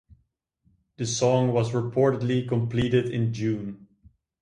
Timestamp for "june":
3.35-3.87